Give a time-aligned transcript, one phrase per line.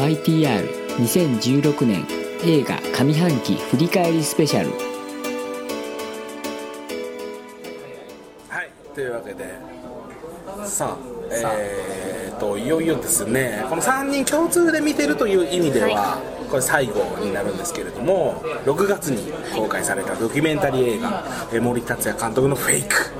[0.00, 2.06] YTR2016 年
[2.42, 4.70] 映画上半期振り返りスペシャル。
[8.48, 9.58] はいというわけで。
[10.64, 10.96] さあ
[11.30, 16.18] えー、といよいよですねこの3人共通で見てるという意味では、
[16.50, 23.10] これ最後になるんですけれども6月に公開されたドキュメンタリー映画えー森達也監督の「フェイク」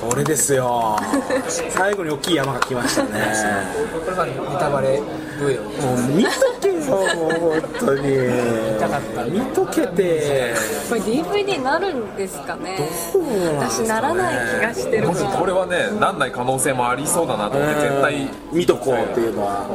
[0.00, 0.96] これですよ。
[1.68, 3.10] 最後に大きい山が来ましたね。
[3.92, 5.02] これがネタバレ
[5.38, 5.62] ブよ。
[5.62, 5.72] もう
[6.16, 6.30] 見と
[6.60, 8.78] けよもう本当に。
[8.78, 9.24] たかった。
[9.24, 10.54] 見とけて。
[10.88, 12.78] これ DVD なるんですかね。
[13.12, 13.22] どう
[13.56, 13.86] なすかね。
[13.86, 15.08] 私ならない気がしてる。
[15.08, 18.28] もしこれはねなんない可能性もありそうだなと思って絶対。
[18.52, 19.66] 見とこうっていうのは。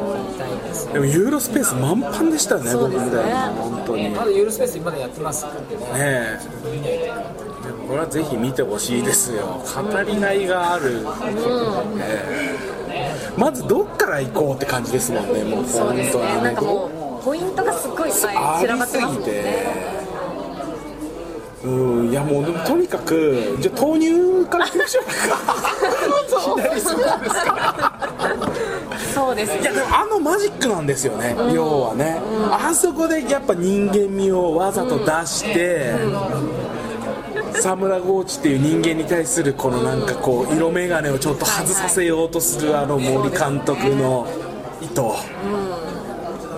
[0.92, 2.72] でもユーロスペース満帆でしたよね。
[2.74, 4.02] 僕みたいな本当に。
[4.04, 5.50] ねまだユーロスペースまだやってますね。
[5.94, 6.38] え。
[7.86, 9.62] これはぜひ見てほしいですよ。
[9.64, 11.04] 語りがいがある、
[11.98, 12.24] え
[12.70, 12.73] え
[13.36, 16.42] まずどっから行こうって感じですもんねもうそう本当にですね。
[16.42, 20.04] なんかもうポイントがすっごいいっぱい散らばってますもんね。
[21.64, 25.12] うんいやもうでもとにかくじゃあ豆乳からいきましょうか。
[26.56, 27.98] 左すぎですか。
[29.14, 35.98] そうですいやでもあのマジックなんですよね、要はね、あそこでやっぱ人間味をわざと出して、サ
[37.76, 44.26] ムラゴーチっていう人間に対するこのなんかこう色眼鏡をちょっと外させようとするあの森監督の
[44.80, 45.14] 意図、も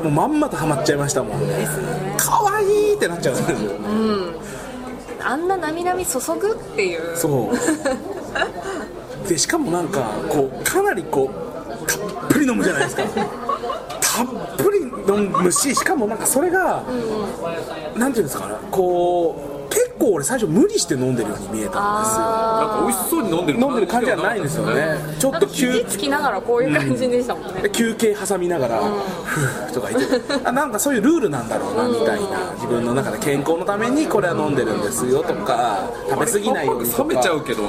[0.05, 1.67] うまんまとハマっちゃいましたもんね。
[2.17, 3.35] 可愛いってなっちゃう。
[3.35, 3.47] ん。
[3.47, 3.71] ですよ
[5.25, 7.17] あんななみなみ注ぐっていう。
[7.17, 9.29] そう。
[9.29, 13.03] でしかもなんかこうかなりこうたっぷり飲むじゃないですか。
[14.01, 16.85] たっぷり飲むししかもなんかそれが、
[17.97, 18.55] なんていうんですかね。
[18.71, 19.56] こう結
[19.99, 24.97] 構俺最初無理して飲んでるように見えたんなんか美味しそうに飲んでるですよ飲んでる感じじゃないんですよね。
[25.19, 28.81] ちょっと休肘つきながらこういう感じでしたもんね、で休憩挟みながら
[29.25, 37.09] 「ふーとか言ってあなんかそういうルールなんだろうなみたいな自分の中で健康のためにこれは飲んでるんですよとか食べ過ぎないようにとか。
[37.09, 37.63] 冷めちゃうけど。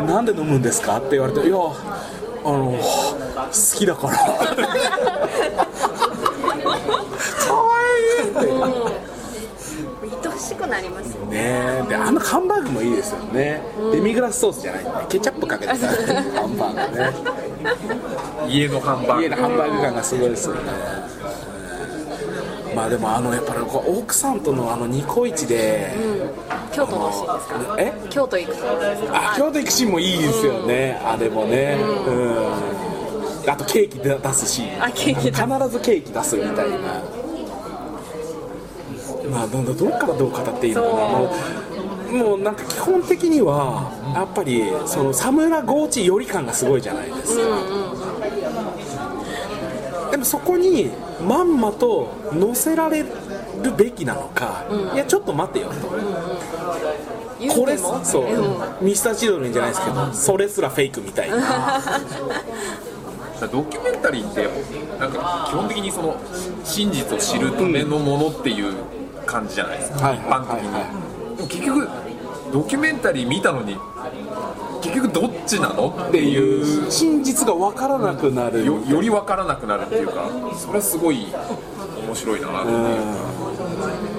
[0.00, 1.58] なんで飲むんですかって言われて「いやあ
[2.50, 2.78] の好
[3.76, 4.16] きだから」
[7.46, 7.74] かわ
[8.20, 9.03] いいって
[10.44, 11.36] しくなりますよね。
[11.80, 13.62] ねであのハンバーグもいいですよね。
[13.92, 14.82] デミグラスソースじゃない。
[14.82, 15.88] んでケチャップかけてさ。
[16.36, 17.10] ハンバーグね。
[18.48, 19.22] 家のハンバーグ。
[19.22, 20.60] 家のハンバーグ感がすごいですよね。
[22.74, 25.92] まあでもあのやっぱりこう奥さんとのあのニコイチで、
[26.72, 27.76] 京都のシーンですか？
[27.78, 27.92] え？
[28.10, 29.32] 京都行くとこですか？
[29.32, 31.78] あ京都行くシーンもいいですよね、あれもね。
[32.08, 32.10] う
[33.46, 37.00] ん、あとケーキ出すしあケーキ必ずケーキ出すみたいな
[39.34, 40.94] まあどんどんどっからどう語っていいのかな。
[40.94, 41.30] もう
[42.14, 47.42] もうなんか基本的にはやっぱりそのサムラゴーチ寄り感がすごいじゃないですか、
[50.12, 50.92] でもそこに
[51.26, 53.08] まんまと乗せられる
[53.76, 54.64] べきなのか、
[54.94, 55.74] いやちょっと待てよと、
[57.40, 58.86] 言これそう、うん。
[58.86, 61.36] ミスターチルドレンじゃないですけどそれすらフェイクみたいな。
[63.50, 64.48] ドキュメンタリーって
[64.98, 66.16] なんか基本的にその
[66.64, 68.72] 真実を知るためのものっていう
[69.24, 70.16] 感じじゃないですか、はい。
[70.16, 71.88] 一般的に、はいはでも結局
[72.52, 73.76] ドキュメンタリー見たのに
[74.80, 78.64] 結局どっちなのっていう真実が分からなくなる。
[78.64, 81.26] よより分からなくなるっていうかそれはすごい
[82.06, 84.13] 面白いなと思いましたけどね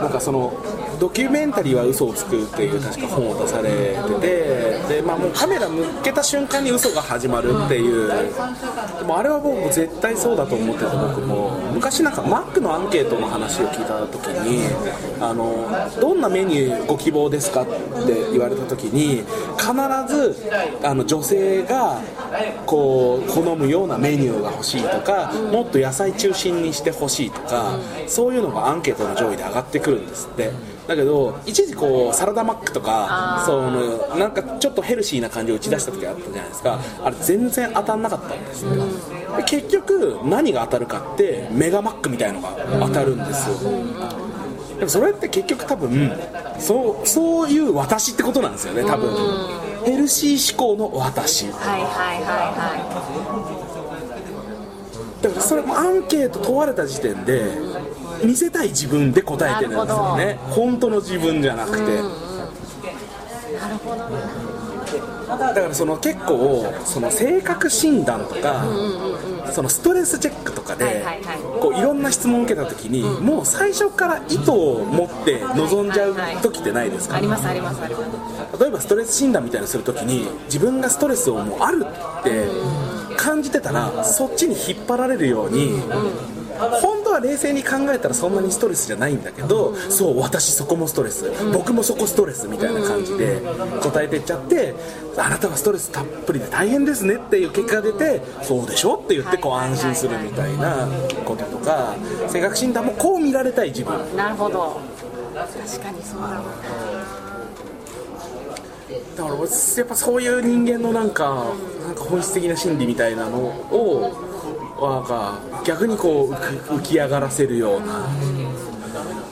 [0.00, 0.52] なんかその
[1.00, 4.20] ドキュメンタリーは嘘をつくっていう確か本を出されて
[4.88, 8.08] てで、まあ、もうカメラ向けた瞬間に嘘が始まるっていう。
[8.98, 11.50] でもあれは僕も絶対そうだと思ってて僕も。
[11.72, 14.66] 昔なんかマックのアンケートの話を聞いた時に
[15.20, 15.68] あの
[16.00, 19.24] どんなメニューご希望ですかって言われた時に
[19.58, 19.72] 必
[20.14, 20.36] ず
[20.82, 22.00] あの女性が
[22.64, 30.50] こう好むようなメニューが欲しいとかもっと野菜中心にしてほしいとかそういうのがアンケートの上位で上がってくるんですって。
[30.86, 36.78] だけど一時こうサラダマックとかそのなんかちょっとヘルシーな感じを打ち出した時あったじゃないですか。
[37.02, 38.76] あれ全然当たんなかったんですって
[39.38, 43.70] で結局何が当たるかってメガマックみたいのが当たるんですよ。
[44.78, 46.12] でもそれって結局多分
[46.60, 49.12] そうそういう私ってことなんですよね多分。
[49.84, 51.46] ヘルシー思考の私。
[51.46, 53.86] はいはいはいは
[55.22, 57.50] だからそれもアンケート問われた時点で
[58.22, 60.38] 見せたい自分で答えてるんですよね。
[60.50, 61.84] 本当の自分じゃなくて、い
[63.54, 64.06] なるほど。
[65.28, 68.64] だからその結構その性格診断とか、
[69.52, 71.04] そのストレスチェックとかで、
[71.60, 78.02] こういろんな質問を受けた時に、もう最初から意図を持って臨んじゃう時ってないですか、ありますありますありま
[78.52, 78.60] す。
[78.60, 82.46] 例えばストレス診断みたいなのするときに自分がストレスをもうあるって
[83.16, 85.78] 感感じてたらそっちに引っ張られるように、
[86.80, 93.40] 本当は冷静に考えたらそんなにストレスじゃないんだけど、そう私そこもストレス、僕もそこストレスみたいな感じで
[93.82, 94.74] 答えてっちゃって
[95.16, 100.88] あなたはストレスたっぷりで大変ですねっていう結果が出てそうでしょって言ってこう安心するみたいな
[101.24, 101.94] こととか
[102.28, 104.16] 性格診断もこう見られたい自分。
[104.16, 104.80] なるほど。
[105.34, 106.42] 確かにそうだ。
[109.16, 111.46] だから俺やっぱそういう人間のなんか
[111.82, 114.12] なんか本質的な心理みたいなのを
[114.80, 118.08] なんか逆にこう浮き上がらせるような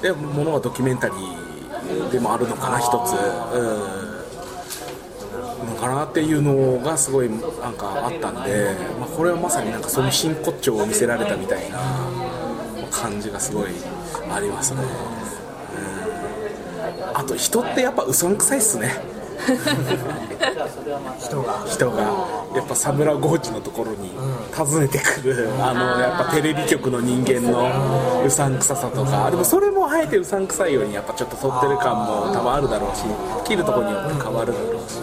[0.00, 3.12] でものはドキュメンタリーでもあるのかな一つ。
[3.56, 4.04] うん。
[5.64, 7.36] のかなっていうのがすごいな
[7.70, 11.78] んかあったんで、まあ、これはまさになんかその真骨頂を見せられたみたいな
[12.90, 13.68] 感じがすごい
[14.30, 14.82] ありますね、
[16.92, 18.92] うん、あと人ってやっぱうそんくさいっすね。
[21.18, 22.02] 人が人が
[22.54, 24.10] やっぱサムラゴーチのところに
[24.54, 33.04] 訪ねてくる、あのやっぱテレビ局の人間のうさんくささとかでもそれもあえてうさんくさいようにやっぱちょっと撮ってる感も多分あるだろうし
[33.46, 35.00] 切るところによって変わるだろうし。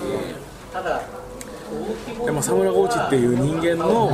[2.25, 4.11] でもサムラゴーチっていう人間の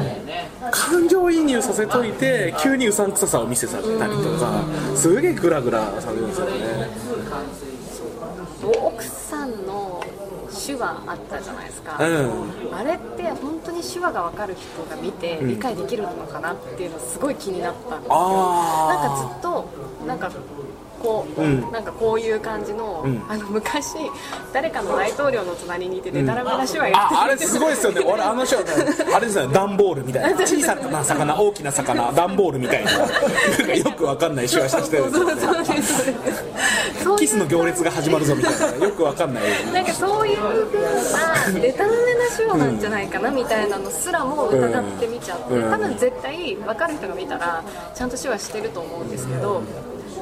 [0.71, 4.63] 感情移入させといて急にうさんくささを見せさせたりとか
[4.95, 6.53] すげえグラグラされるんですよね
[8.63, 10.03] 奥さんの
[10.67, 12.75] 手話あったじゃないですか、うん。
[12.75, 18.15] あれって本当に手話が分かる人が見て理解できるのかなっていうのすごい気になったんですよ。
[18.15, 19.07] あー。
[19.07, 19.69] なんかずっと
[20.05, 20.29] なんか
[20.97, 21.71] こう、うん。
[21.71, 23.25] なんかこういう感じの,、ん。
[23.29, 23.95] あの昔
[24.53, 28.01] 誰かの大統領の隣にいてデタラメな手話やってああれすごいですよね。
[28.01, 29.53] 俺あの人あれですよね。
[29.53, 30.45] 段ボールみたいな。
[30.45, 32.91] 小さな魚 大きな魚段ボールみたいな。
[33.73, 37.17] よくわかんない手話した人ですよねそうですそう。
[37.17, 38.85] ですキスの行列が始まるぞみたいな。
[38.85, 39.43] よくわかんない
[39.73, 39.81] な。
[39.81, 45.71] んかそういう風なデタラメな手話なんじゃないかなみたいなのすらも疑ってみちゃって、うん。
[45.71, 49.61] 多分絶対分かる人が見たらちゃんと手話してると思うんですけど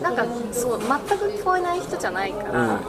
[0.01, 2.79] なんかそう全く聞こえない人じゃないから、うん。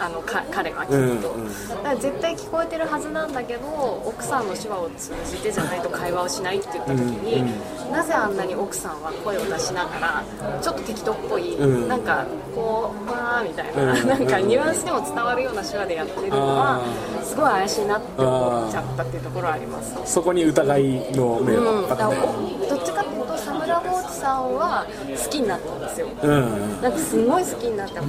[0.00, 1.68] あのか彼はきっと、うんうん。
[1.68, 3.68] だから絶対聞こえてるはずなんだけど
[4.04, 7.44] 奥さんの手話を通じてじゃないと会話をしないって言った時に、
[7.92, 10.24] なぜあんなに奥さんは声を出しながら
[10.60, 11.88] ちょっと適当っぽい、うん。
[11.88, 14.08] なんかこうわーみたいな、うん。
[14.08, 16.82] なんかニュアンスでも伝わるような手話でやってるのは
[17.22, 19.94] すごい怪しいなって思っちゃったっていうところはあります。
[20.04, 21.96] そこに疑いの目うん、だ
[24.22, 26.06] さんは好きになったんですよ。
[26.22, 26.80] うん。
[26.80, 28.06] なんかすごい好きになって、こ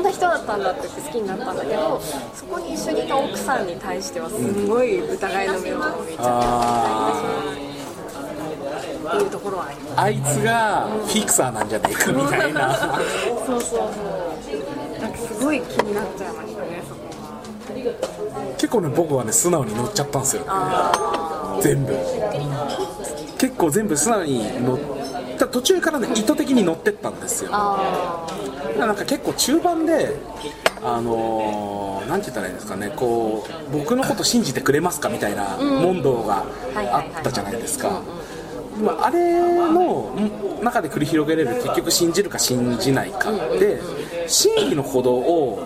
[0.00, 2.00] んな人だったんだって言って好きになったんだけど
[2.34, 7.12] そこに一緒にいた奥さんに対してはすごい疑いの目を見ちゃあ
[9.04, 12.74] うっていうところはあいつがフィクサーなんじゃないかみたいな。
[13.46, 15.00] そうそうそう。
[15.00, 17.42] なんかすごい気になっちゃいましたねそこは
[18.58, 20.42] 結構ね僕はね素直に乗っちゃったんですよ。
[21.60, 21.94] 全部。
[23.38, 24.78] 結構全部素直に乗っ
[25.36, 27.50] た途中からね意図的に乗ってったんですよ。
[27.52, 28.26] あ
[28.78, 30.16] なんか結構中盤で
[30.82, 36.44] あのーなんて言ったらいいんですかねこう僕のこと信じてくれますかみたいな問答が
[36.74, 38.02] あったじゃないですか。
[38.82, 40.14] まああれの
[40.60, 43.80] ん中で繰り広げれる結局信じるか信じないかで
[44.26, 45.62] 真偽のほどを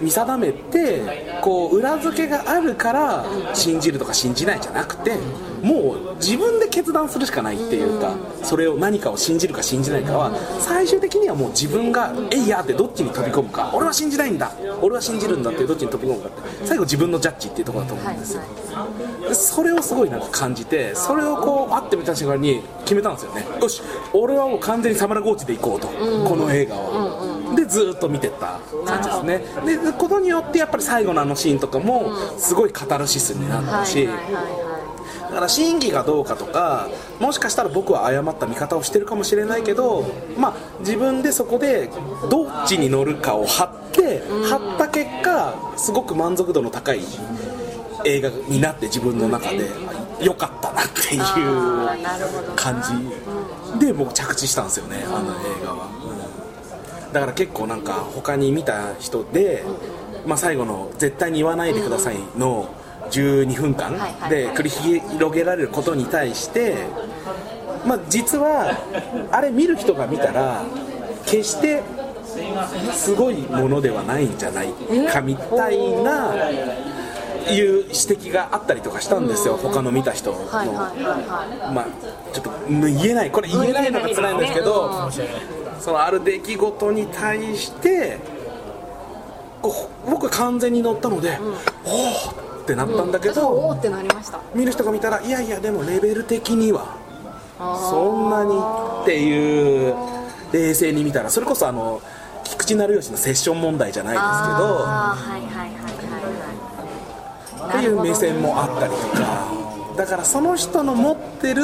[0.00, 1.00] 見定めて
[1.40, 3.24] こう裏付けがあるから
[3.54, 5.12] 信じるとか信じないじゃなくて
[5.62, 13.70] もう自分で決断するしかないっていうかそれを何かを信じるか信じないかは最終的にはもう自分が「えいや!」ってどっちに飛び込むか。
[13.72, 14.52] 俺は信じないんだ。
[14.80, 16.66] 俺は信じるんだってどっちに飛び込むかって。
[16.66, 18.40] 最後自分のジャッジっていうところだと思うんですよ。
[19.28, 23.46] でそれをすごいなんか感じてそれをこう会ってみた瞬間に決めたんですよね。
[23.60, 25.86] よし俺はもう完全にサムラゴーチで行こうと、
[26.28, 29.44] この映画は、でずっと見てった感じですね。
[29.84, 34.08] でことによってやっぱり最後のあのシーンとかもすごいカタルシスになったし、
[35.32, 40.04] だから真偽がどうかとかもしかしたら僕は誤った見方をしてるかもしれないけど、
[40.36, 41.88] まあ、自分でそこで
[42.30, 47.00] どっちに乗るかを張って張った結果すごく満足度の高い
[48.04, 49.70] 映画になって自分の中で
[50.20, 51.96] 良かったなっていあ
[52.52, 52.82] う感
[53.80, 55.88] じで僕着地したんですよねあの映画は、
[57.06, 57.12] うん。
[57.12, 59.64] だから結構なんか他に見た人で、
[60.26, 62.68] まあ、最後の「絶対に言わないでください」の
[63.12, 63.92] 12分間
[64.28, 66.86] で繰り広げられることに対して、
[67.86, 68.74] まあ、実は
[69.30, 70.64] あれ見る人が見たら
[71.26, 71.82] 決して
[72.92, 74.72] すごいものではないんじゃない
[75.12, 76.34] かみたいな
[77.50, 79.56] いう指摘があったりとかしたんですよ。
[79.56, 80.38] 他の見た人の。
[80.38, 81.86] まあ、
[82.32, 83.30] ちょっとうん言えない。
[83.30, 85.10] これ言えないのが辛いんですけど
[85.80, 88.18] そのある出来事に対して
[90.08, 91.38] 僕は完全に乗ったので、
[91.84, 96.96] おおってなったんだけど、おおってなりました見る人が見たらいやいやでもレベル的には
[97.58, 98.58] そんなに
[99.02, 99.94] っていう
[100.52, 102.00] 冷静に見たらそれこそあの
[102.44, 105.72] 菊池成吉のセッション問題じゃないですけどはいはい
[107.68, 109.62] っていう目線もあったりとか
[109.96, 111.62] だからその人の持ってる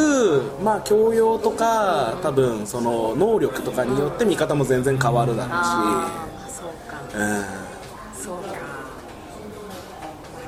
[0.63, 7.68] まあ教養とか多分その能力とかによって見方も全然変わるだろうし、うん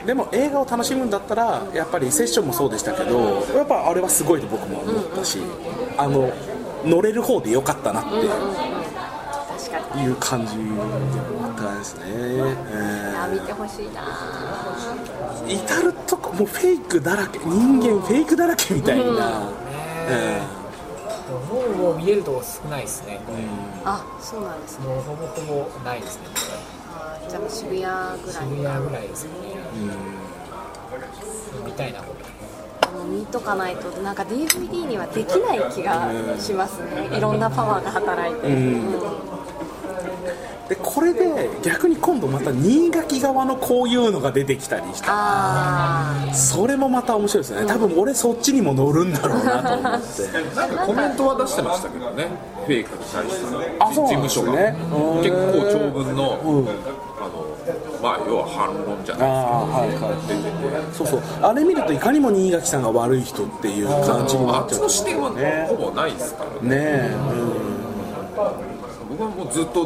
[0.06, 5.38] でも映画を楽しむんだったらやっぱりセッションもそうでしたけどやっぱあれはすごいと僕も思ったし、
[5.96, 6.32] あの
[6.84, 8.10] 乗れる方でよかったなって
[9.98, 10.60] いう感じだ
[11.48, 12.42] ったですね、え
[13.16, 14.02] あ見てほしいな。
[15.46, 19.10] ー至るとこもうフェイクだらけ人間フェイクだらけみたいな、も
[21.60, 23.20] うもう見えるとこ少ないですね
[23.84, 24.86] あそうなんですね。
[24.86, 26.22] もうほぼほぼないですね。
[26.34, 26.42] あー
[27.30, 29.38] じゃあ渋谷ぐらい渋谷ぐらいですよね
[31.64, 32.30] みたいなこと
[33.04, 37.16] 見とかないとなんか DVD にはできない気がしますね。
[37.16, 38.90] いろんなパワーが働いて、うん。
[40.68, 45.06] でこれで逆に今度また新垣側のこういうのが出てきたりして。
[45.08, 47.66] あそれもまた面白いですよね。
[47.66, 50.56] 多分俺そっちにも乗るんだろうなと思って。
[50.56, 52.28] なんかコメントは出してましたけどね。
[52.66, 53.60] フェイクに対しての。
[53.60, 54.52] 事務所が。
[54.52, 54.76] ね
[55.22, 56.68] 結構長文の、うん。
[56.68, 57.09] あの
[58.02, 60.10] まあ要は反論じゃないああはいは
[60.90, 60.94] い。
[60.94, 61.20] そうそう。
[61.42, 67.10] あれ見るといかにも新垣さんが悪い人っていう感じになあっちっちゃうの視点はねほぼないですからね。
[69.08, 69.84] 僕はもうずっと、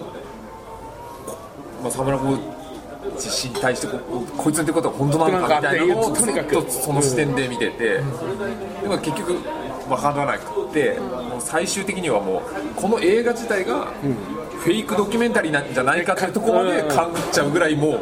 [1.82, 2.38] まあ、沢村コー
[3.18, 3.98] チに対してこ
[4.36, 6.58] こいつの言ってることは本当なのかみたいなのをにかく。
[6.58, 9.34] っとその視点で見てて、でも結局
[9.88, 12.42] 分からなくって、もう最終的にはもう
[12.74, 13.88] この映画自体が
[14.58, 18.00] フェイクドキュメンタリーなんじゃないかっていうところまで勘ぐっちゃうぐらいもう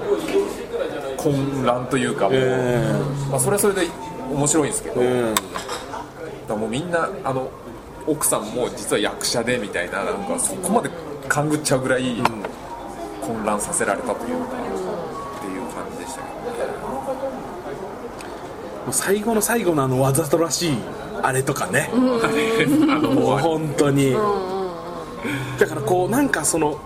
[1.16, 2.40] 混乱というかもう、
[3.30, 3.88] まあ、それはそれで
[4.30, 5.34] 面白いんですけど、だか
[6.48, 7.50] らもうみんなあの
[8.06, 10.90] 奥さんも実は役者でみたいななんかそこまで
[11.28, 12.16] 勘ぐっちゃうぐらい
[13.20, 14.56] 混乱させられたというか、
[15.38, 16.92] っていう感じでしたけどね。
[18.84, 20.76] もう最後の最後のあのわざとらしい
[21.22, 24.16] あれとかね、 あのもうもう本当に、
[25.58, 26.80] だからこうなんかその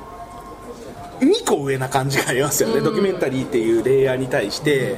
[1.21, 4.97] 2個上な感じがありますよね、ドキュメンタリーっていうレイヤーに対して、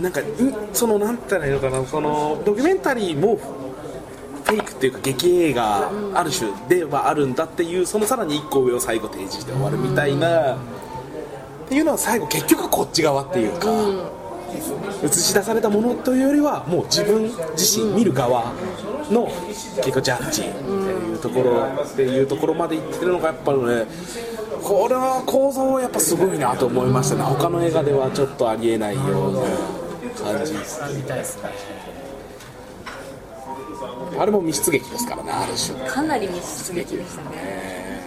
[0.00, 0.24] なんかん
[0.72, 3.36] そのなんて言ったらいいのかなそのドキュメンタリーも
[4.44, 10.58] フェイクっていうか劇映画ある種ではあるんだっていうそのさらに1個上を最後提示して終わるみたいな、っ
[11.68, 13.68] ていうのは最後結局こっち側っていうか、
[15.02, 18.52] 映し出されたものというよりはもう自分自身見る側
[19.10, 19.26] の
[19.76, 23.86] 結構ジャッジっていうところっていうところまでいってるのがやっぱりね
[24.62, 29.40] これは構造はやっぱすごいなと思いましたね他の映画ではちょっとありえないような
[30.34, 30.80] 感じです。
[31.42, 31.52] ね
[34.18, 35.88] あれも密室劇ですからねある種。
[35.88, 38.02] かなり密室劇でしたね。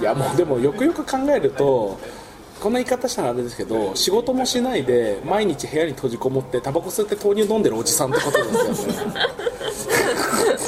[0.00, 1.98] いやもうでもよくよく考えると
[2.60, 9.20] こんな言い方したらあれですけど仕事もしないで毎日部屋に閉じこもってタバコ吸って豆乳飲んでるおじさんってことですよね。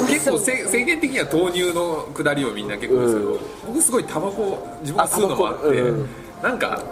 [0.07, 3.39] 結構せ制限的には豆乳の下りをみんな結構ですけど、うん。
[3.67, 6.09] 僕すごいタバコ自分が吸うのもあってうん。
[6.41, 6.83] なんか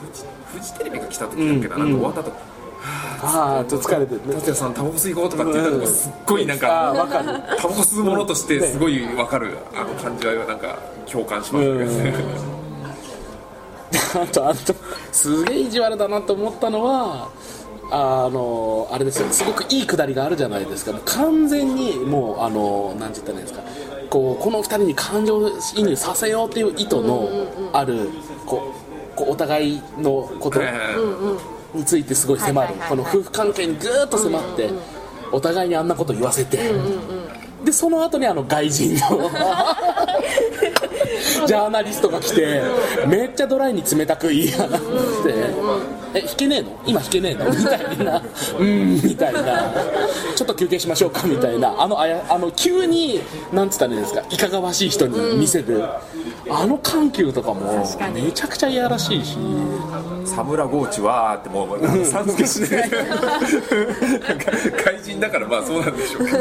[0.00, 0.24] フジ
[0.58, 2.32] フジテレビが来た時だっけな,、なんか終わった後
[3.22, 4.34] ああちょっと疲れてるね。
[4.34, 7.26] 達也さんタバコ吸い行こうとかって言ったらすっごいなんか、あーわかる。
[7.56, 10.78] タバコ吸うものとしてすごい分かるあの感じはなんか
[11.10, 12.12] 共感しましたね、
[14.14, 14.74] あとあと
[15.12, 17.28] すげえ意地悪だなと思ったのは
[17.90, 19.28] あのあれですよ。
[19.30, 20.92] すごくいいくだりがあるじゃないですか。
[20.92, 23.62] もう完全にもうあのなんて言ったらいいんですか。
[24.10, 27.28] こうこの二人に感情移入させようっていう意図の
[27.72, 28.10] ある
[28.46, 28.72] こ
[29.14, 30.60] うこうお互いのこと
[31.74, 32.74] についてすごい迫る。
[32.88, 34.70] この夫婦関係にぐーっと迫って
[35.30, 36.72] お互いにあんなこと言わせて。
[37.64, 39.30] でその後にあの外人の
[41.46, 42.62] ジャーナリストが来て
[43.06, 44.74] めっちゃドライに冷たく言い放って
[46.14, 46.68] 「え弾けねえの？
[46.86, 48.22] 今弾けねえの?」みたいな
[48.58, 49.72] 「うん」みたいな
[50.36, 51.74] 「ちょっと休憩しましょうか」みたいな。
[51.78, 53.20] あのあやあの急に
[53.52, 54.22] なんつったらいいんですか？
[54.30, 55.82] いかがわしい人に見せる、
[56.50, 59.36] あの緩急とかもめちゃくちゃいやらしいし。
[60.24, 64.50] サムラゴーチはーってもうさん付けしてなんか
[64.84, 66.24] 外人だからまあそうなんでしょう。
[66.26, 66.38] けど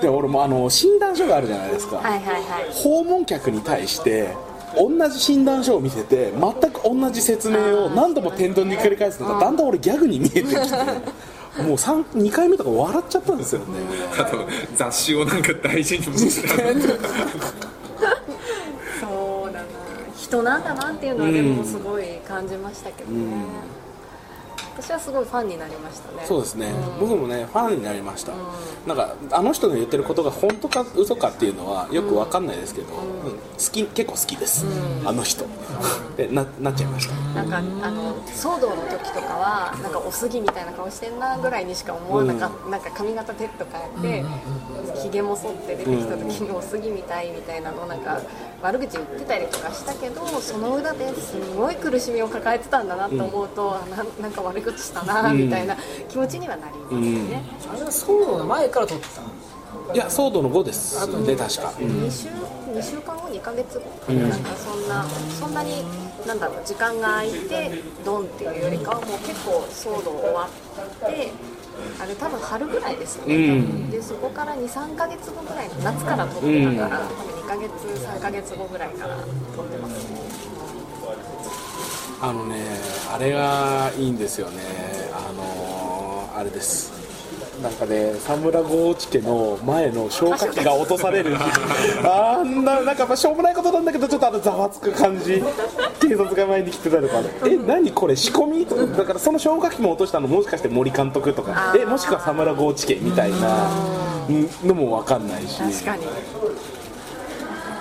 [0.00, 2.72] で俺もあの診断書があるじゃないですか、はいはいはい。
[2.72, 4.34] 訪問客に対して
[4.76, 10.56] 同じ診断書を見せて全く同じ説明を何度も天丼に繰り返すのがだんだん俺ギャグに見えてきて
[11.62, 13.66] もう3 2回目とか笑っちゃったんですよね。
[14.18, 16.54] あと雑誌をなんか大事に持ってた
[19.00, 19.66] そうだな。
[20.16, 23.26] 人なんだなっていうのはでもすごい感じましたけどね、
[24.80, 26.24] 私はすごいファンになりましたね。
[26.24, 28.32] そうですね、僕もねファンになりました、
[28.86, 33.32] なんかあの人の言ってることが本当か嘘かっていうのはよくわかんないですけど、うん。
[33.32, 33.38] 好
[33.72, 34.64] き結構好きです、
[35.04, 35.44] あの人。
[36.16, 37.14] でななっちゃいました。
[37.34, 43.66] なんかあの騒動の時とかはなんかおすぎみたいな顔してんなぐらいにしか思わなかった、なんか髪型テッド
[44.02, 48.20] 変えて、ひげも剃って出てきた時におすぎみたいみたいなのなんか
[48.62, 55.76] 悪口言ってたりとかしたけどその裏ですごい苦しみを抱えてたんだなと思うと、あななんか悪口したなみたいな
[56.08, 59.28] 気持ちにはなりますよね、あれは騒動の前から撮ってたの？
[59.94, 61.00] いや騒動の5です。
[61.24, 62.28] で確か、うん2週
[62.78, 64.36] 2週間後2ヶ月後、な。
[64.36, 64.42] ん。
[64.42, 65.84] かそんなそんなに
[66.26, 67.70] なんだろう時間が空いて
[68.04, 71.32] ドンっていうよりかはもう結構騒動終わって
[72.00, 73.90] あれ多分春ぐらいですよね、うん。
[73.90, 77.70] でそこから23ヶ月後ぐらいの夏から撮ってたから、多分2ヶ月
[78.04, 80.18] 3ヶ月後ぐらいから撮ってますね。
[82.20, 82.64] あのね
[83.14, 84.62] あれがいいんですよね。
[85.12, 85.88] あのー
[86.38, 86.97] あれです
[87.62, 91.36] なんかねサムラゴーチ家の前の消火器が落とされる。
[92.04, 95.42] あんななんかまあしょうもないことなんだけどちょっとあのざわつく感じ。
[96.00, 97.20] 警察が前に来てたりとか。
[97.46, 98.66] え何これ仕込み？
[98.66, 103.68] とかだからその消火器も落としたのもしかして森監督とかえもしくはサムラゴーチ家みたいな。
[104.64, 105.58] のも分かんないし。
[105.58, 106.02] 確かに。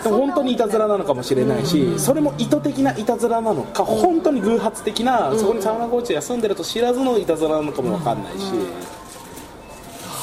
[0.03, 8.51] でも本当にいたずらなのかもしれないし、それも意図的ないたずらなのか、本当に偶発的な、そこにサウナコーチが住んでると知らずのいたずらなのかも分かんないし、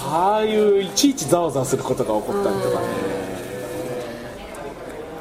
[0.06, 2.86] ああいういちいちざわざわすることが起こったりとかね、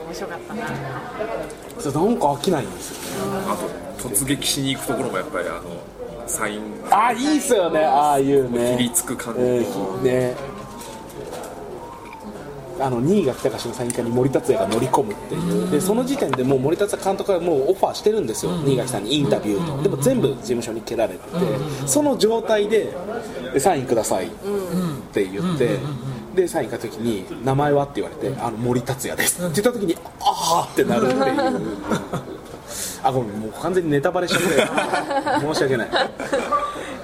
[0.05, 0.67] 面白かったな。
[1.79, 3.37] それなんか飽きないんですよね。
[3.47, 3.57] あ
[3.97, 5.61] と突撃しに行くところもやっぱりあの
[6.27, 6.61] サイン。
[6.91, 8.77] ああ、いいっすよね、ああいうね。
[8.77, 10.35] ひりつく感じうんね
[12.79, 15.71] あの新垣隆のサイン会に森達也が乗り込むっていう。
[15.71, 21.29] でその時点でもう森達也監督はもうオファーしてるんですよ、新垣さんにインタビューとでも全部事務所に蹴られてて、
[21.85, 22.93] その状態で
[23.53, 24.29] でサインくださいっ
[25.13, 25.79] て言って、
[26.35, 31.61] でサイン書いた時に「名前は?」って言われて「あの森達也です」って言った時に「ああ!」ってなるっていう
[33.03, 35.89] あごめんもう完全にネタバレしちゃって 申し訳ない。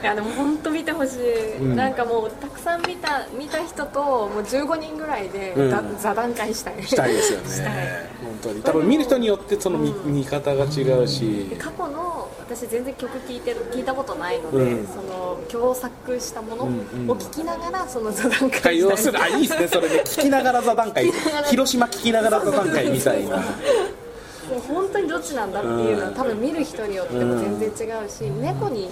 [0.01, 1.17] いやでも本当見てほし
[1.59, 5.69] い、なんかもうたくさん見た見た人ともう15人ぐらいで、うん。
[5.69, 6.81] だ座談会したい。
[6.83, 7.47] したいですよね。
[7.51, 8.09] したい。
[8.23, 8.62] 本当に。
[8.63, 11.51] 多分見る人によってその見,、見方が違うし。
[11.59, 14.88] 過去の私全然曲聴いてる聞いたことないので、うん。
[14.88, 18.79] その共作したものをんうん聞きながらその座談会したい。
[18.79, 20.03] 会話するあいいですねそれで。
[20.03, 21.12] 聞きながら座談会。
[21.51, 23.43] 広島聞きながら座談会みたいな
[24.49, 28.89] もう本当にどっちなんだっていうのは多分見る人によっても全然違うし、猫に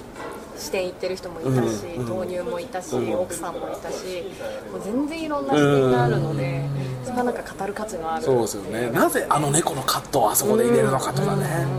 [0.57, 4.23] 視点いってる人もいたし、豆乳もいたし、奥さんもいたし
[4.71, 6.63] もう全然いろんな視点があるので、
[7.03, 8.23] それはなんか語る価値がある。
[8.23, 8.89] そうですよね。
[8.91, 11.77] なぜあの猫のカットをあそこで入れるのかとかね、ね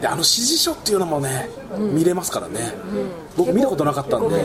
[0.00, 2.72] であの指示書っていうのもね、見れますからね、
[3.36, 4.36] 僕見たことなかったんで、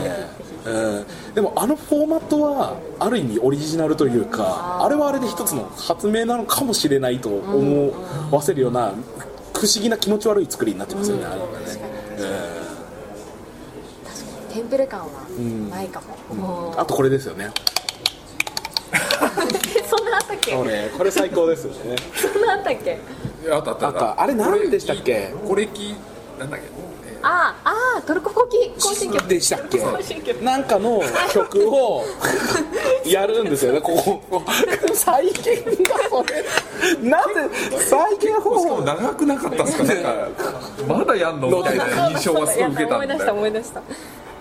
[0.64, 1.34] うん。
[1.34, 7.92] でもあのフォーマットはある意味オリジナルというかあれはあれで一つの発明なのかもしれないと思
[8.30, 8.92] わせるような
[9.54, 11.52] 不思議な気持ち悪い作りになってますよね、あれはね、
[14.52, 15.06] テンプレ感は
[15.70, 17.50] ないかも、もうあとこれですよね
[19.88, 20.52] そんなあったっけ
[20.96, 22.98] これ最高ですよねそんなあったっけ
[23.50, 25.94] あったあったあれ何でしたっけこれき
[26.38, 26.83] なんだっけ
[27.26, 29.78] ああトルコ行き行進曲でしたっけ？
[30.44, 32.04] なんかの曲を
[33.06, 33.80] やるんですよね。
[33.80, 34.42] ここ
[34.92, 36.44] 再現がそれ。
[37.08, 39.84] なぜ再現方法長くなかったっすか？
[39.84, 40.28] なんか
[40.86, 43.82] まだやんのみたいな印象がすごい受けたんだ思い出したよ思い出した。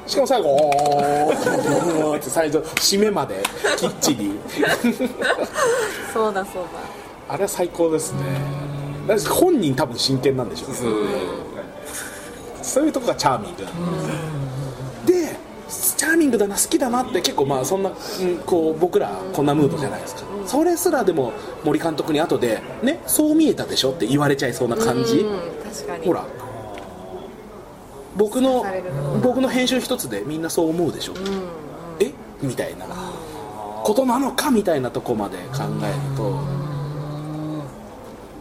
[0.05, 3.41] しかも最後おーって最初締めまで
[3.77, 4.37] きっちり。
[6.13, 6.63] そうだそう
[7.29, 8.19] あれは最高ですね。
[9.29, 10.77] 本人多分真剣なんでしょうね
[12.63, 15.35] そういうとこがチャーミングなんでで
[15.67, 17.95] チャーミングだな好きだなって結構まあそんな、うん
[18.45, 25.25] こう僕らこんなムードじゃないですか、それすらでも森監督に後でねそう見えたでしょって言われちゃいそうな感じ、
[26.03, 26.25] ほら。
[28.15, 28.65] 僕の
[29.21, 31.13] 僕の編集一つでみんなそう思うでしょ、
[31.99, 32.11] え？
[32.41, 32.85] みたいな。
[33.83, 36.39] ことなのかみたいなとこまで考えると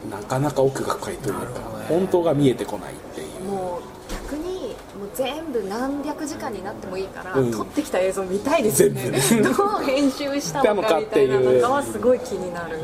[0.08, 1.40] なかなか奥が深いというか
[1.88, 3.21] 本当が見えてこないって
[5.14, 7.50] 全部何百時間になってもいいから、うん。
[7.50, 9.10] 撮ってきた映像見たいですよね。
[9.42, 12.78] どう編集したのかみたいなのかはすごい気になる。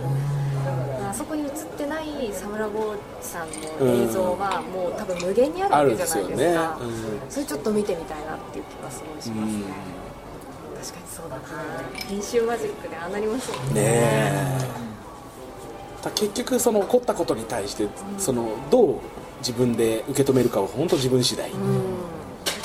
[1.09, 6.77] あそこに映ってないサムラゴーさんの映像はもう多分無限にあるわけじゃないですか。
[6.77, 6.91] あるん。
[6.91, 9.63] ですよねそれちょっと見てみたいなっていう気がすごいしますね、
[10.81, 11.43] 確かにそうだな。
[12.09, 14.59] 編集マジックでああなりますもんねねえ
[16.03, 17.89] だ結局その起こったことに対して
[18.19, 18.99] そのどう
[19.41, 21.51] 自分で受け止めるかは本当自分次第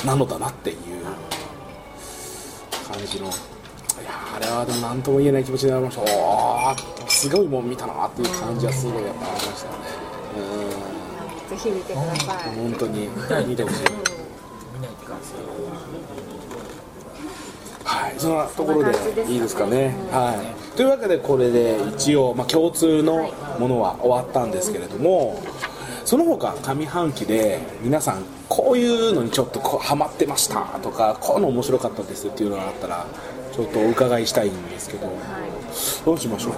[0.05, 0.77] なのだなっていう
[2.87, 3.27] 感じの。
[3.27, 3.29] い
[4.05, 6.01] やあれはでも何とも言えない気持ちになりました。
[6.01, 9.79] おーすごいもん見たなっていう感じはすごいやっぱありましたよね
[11.49, 12.55] ぜひ見てください。
[12.57, 13.09] うん本当に
[13.47, 13.85] 見てほしい。
[17.85, 18.91] はい、そんなところで
[19.31, 19.95] いいですかね。
[20.11, 25.41] はい、というわけでこれで一応、まあ、共通のものは終わったんですけれども
[26.05, 33.05] その他上半期で皆さんこういうのにちょっとこうハマってましたとかこういうの面白かったですっていうのがあったら
[33.55, 35.09] ちょっとお伺いしたいんですけど。
[36.05, 36.53] どうしましょう？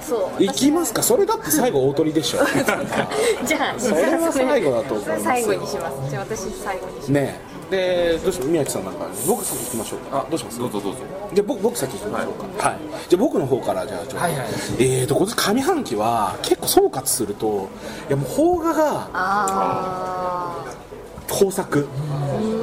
[0.00, 1.02] そう行きますか？
[1.02, 2.38] それだって最後大鳥でしょ。
[3.44, 5.20] じゃあそれは最後だと思いますよ。
[5.22, 6.10] 最後にします。
[6.10, 7.08] じゃあ私最後にします。
[7.08, 10.18] ねえでどうしよう宮地さんなんか僕先行きましょうか。
[10.20, 10.58] あどうします？
[10.58, 10.98] どうぞどうぞ。
[11.32, 12.68] じゃあ僕僕先行きましょうか。
[12.68, 14.46] はい、じゃあ僕の方からじゃあちょっと、はいはい。
[14.78, 17.68] えーと今年上半期は結構総括すると
[18.08, 20.64] いやもう邦画があ
[21.30, 21.86] 豊作。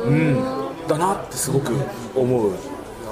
[0.06, 0.44] うん。
[0.88, 1.74] だなってすごく
[2.16, 2.54] 思う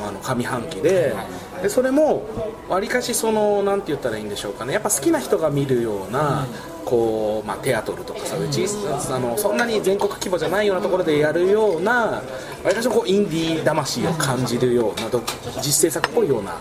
[0.06, 1.16] あの上半期で。
[1.62, 2.24] でそれも
[2.70, 4.72] わりかしそのなんて言ったらいいんでしょうかね。
[4.72, 6.48] やっぱ好きな人が見るような
[6.90, 12.24] こう、まあ、テアトルとかそういう小さあのそんなに全国規模じゃないようなところでやるようなわ
[12.68, 15.10] りかしこうインディー魂を感じるような
[15.62, 16.60] 実制作っぽいような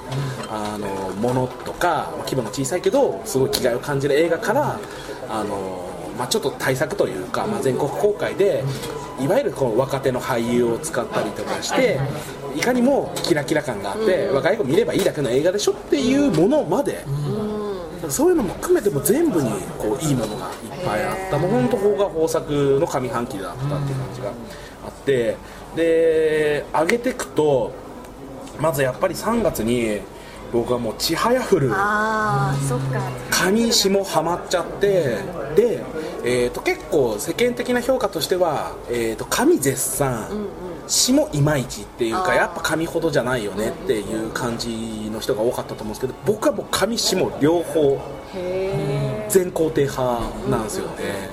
[0.51, 0.87] あの
[1.17, 4.79] ものとか規模の小さいけどすごい気概を感じる映画から
[5.31, 5.89] あの
[6.19, 8.65] まあ、ちょっと対策というか、まあ、全国公開で
[9.21, 12.01] いわゆるこう若手の俳優を使ったりとかして
[12.57, 17.05] いかにもキラキラ感があって、若い子見ればいいだけの映画でしょっていうものまで、
[18.11, 21.39] そういうのも含めても全部にこういいものがいっぱいあった。
[21.39, 24.29] もう本当邦画豊作の上半期だったっていう感じが
[24.87, 25.37] あって。
[25.77, 27.73] で上げていくと
[28.61, 30.01] まずやっぱり3月に
[30.53, 31.69] 僕はもう「ちはやふる」
[33.31, 35.19] 上下ハマっちゃって
[35.55, 35.83] で、
[36.25, 40.49] えー、と結構世間的な評価としては、えー、と上絶賛、
[40.89, 48.01] 下いまいちっていうかやっぱ上ほどじゃないよねっていう感じの人が多かったと思うんですけど僕はもう上下両方
[49.29, 51.29] 全肯定派なんですよね。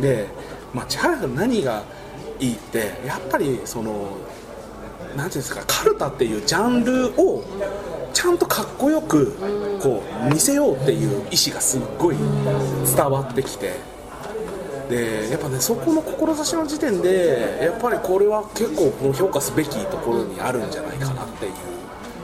[0.00, 0.26] で、
[0.72, 1.82] まあ、千原の何が
[2.40, 4.16] いいってやっぱりその
[5.16, 7.44] なんていうんですかカルタっていうジャンルを
[8.12, 9.32] ちゃんとかっこよく
[9.80, 13.74] こう見せようっていう意思がすっごい伝わってきて
[14.92, 21.52] でやっぱねそこの志の時点でやっぱりこれは結構この評価すべきところにあるんじゃないかなっていう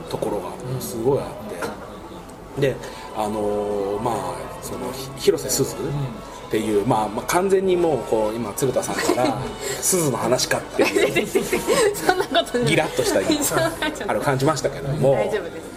[0.09, 1.27] ところがすごいあっ
[2.55, 2.61] て。
[2.61, 2.75] で
[3.15, 4.15] あのーまあ
[4.61, 9.37] そのひ広瀬すずっていう、まあ、まあ完全にもうこう今鶴田さんから
[9.81, 11.27] すずの話かっていう
[11.95, 12.67] そんなことない。
[12.67, 13.19] ギラッとした
[14.07, 15.69] あれを感じましたけども大丈夫です。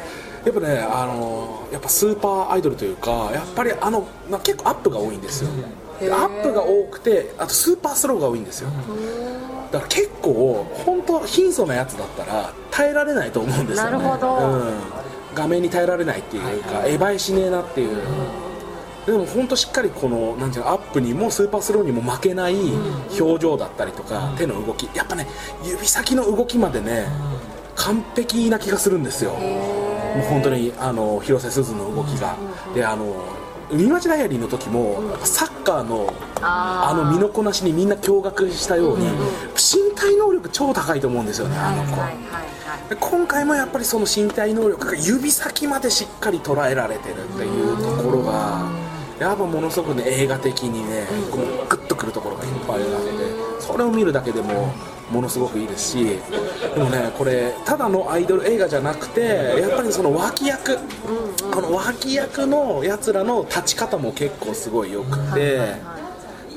[0.44, 5.48] やっぱねあのやっぱスーパーアイドルというかやっぱりあの、まあ、結構アップが多いんですよ。
[5.56, 5.62] で
[6.10, 8.70] アップが多くてあとスーパースローが多いんですよ。
[9.70, 13.90] だから結構本当貧相なやつだったら耐えられないと思うんですよね。
[13.90, 14.36] なるほど。
[14.36, 14.72] うん、
[15.34, 17.96] 画面に耐えられないっていうか、え映えしねえなっていう、
[19.06, 22.56] でも本当しっかりこのなんていうのアップにもスーパースローにも負けない
[23.18, 24.88] 表情だったりとか、手の動き。
[24.94, 25.26] やっぱね
[25.64, 27.06] 指先の動きまでね、
[27.74, 29.32] 完璧な気がするんですよ。
[29.32, 29.38] も
[30.18, 32.36] う本当にあの広瀬すずの動きが、
[32.74, 33.14] であの
[33.72, 39.06] 海町ダイアリーの時もサッカーのああの身のこなしにみんな驚愕したように、
[39.54, 42.52] 身体能力超高いと思うんですよねあの子、はいはい
[43.00, 48.70] 今回もやっぱりその身体能力が指先までしっかり捉えられてるっていうところが
[49.18, 53.21] やっぱものすごくね映画的にねグッとくるところがいっぱいあって
[53.72, 54.72] それを見るだけでも
[55.10, 59.20] ものすごくいいですしでもねこれただのアイドル映画じゃなくて
[59.60, 60.78] やっぱりその脇役
[61.52, 66.02] この脇役のやつらの立ち方も結構すごいよくて。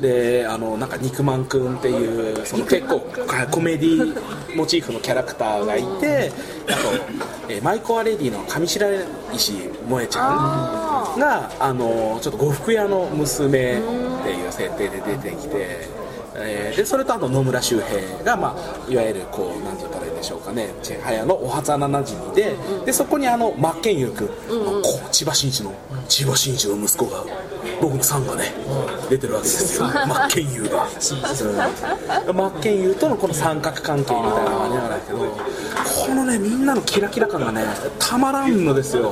[0.02, 6.34] であのなんか肉まんくんっていうその結構はいコメディモチーフのキャラクターがいて
[6.68, 8.90] あと、えーマイコアレディの上白
[9.34, 9.54] 石
[9.88, 13.82] 萌えちゃんがあのちょっと呉服屋の娘っ
[14.24, 15.88] ていう設定で出てきて、
[16.38, 20.70] えーでそれとあと野村周平が、まあ、いわゆるこうなんて言ったらいいでしょうかね。
[20.84, 24.34] 千早のお初なじみででそこにあの真剣佑君、こ
[25.08, 25.74] う千葉真一の
[26.10, 27.24] 千葉真一の息子が
[27.82, 28.54] 僕のさんがね
[29.10, 29.88] 出てるわけですよ。
[29.88, 30.88] 真剣佑が。
[32.28, 32.36] うん。
[32.36, 37.64] 真剣佑とのこの三角関係みたいなのがありながらだけどこのねみんなのキラキラ感がね
[38.00, 39.12] たまらんのですよ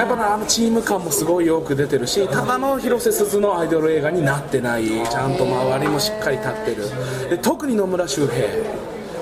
[0.00, 4.86] やっぱねあのチーム感もすごいよく出てるしただの広瀬すずのアイドル映画になってない。
[4.86, 7.28] ちゃんと周りもしっかり立ってる。
[7.28, 8.48] で特に野村周平。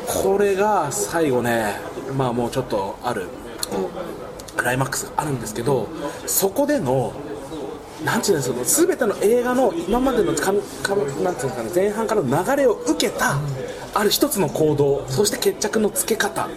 [0.07, 1.75] これが最後ね
[2.17, 3.27] まあもうちょっとある
[4.57, 5.89] クライマックスあるんですけど
[6.27, 7.13] そこでの
[8.05, 13.39] なんていうんですかその全ての映画の今までのかかなんていうんですかね前半からの流れを受けた
[13.95, 16.49] ある一つの行動そして決着のつけ方、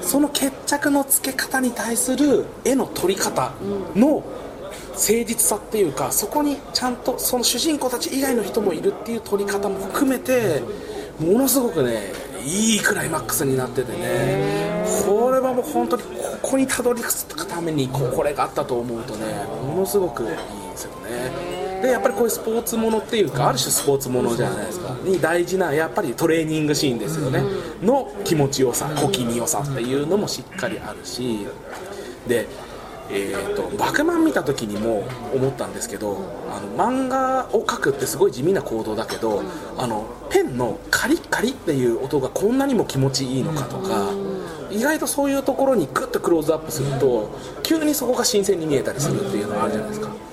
[0.00, 3.52] その決着のつけ方に対する絵の撮り方
[3.94, 4.24] の
[4.92, 10.62] 誠実さっていうかそこにちゃんとその主人公たち以外の人もいるっていう撮り方も含めて
[11.20, 12.12] ものすごくね
[12.44, 14.66] いいクライマックスになっててね。
[15.04, 20.65] これはもう本当にここにたどり着くためにこれがあったと思うとねものすごくいい。
[20.76, 21.56] ですよね。
[21.82, 24.96] でやっぱりこういうスポーツものっていうかある種スポーツものじゃないですか。
[25.04, 27.42] に大事なやっぱりトレーニングシーンですよね。
[27.82, 31.46] の気持ちよさ小気味よさっていうのもしっかりあるし。
[32.28, 32.46] で
[33.08, 39.42] えー、とバクマン見た時にも思ったんですけどあの漫画を描くってすごい地味な行動だけど
[39.78, 44.10] あのペンのカリッカリっていう音がこんなにも気持ちいいのかとか
[44.70, 47.30] 意外とそういうところにグッとクローズアップすると
[47.62, 50.25] 急にそこが新鮮に見えたりするっていうのがあるじゃないですか。